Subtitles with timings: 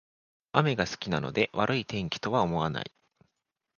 [0.53, 2.91] 雨が好きなので悪い天気とは思わない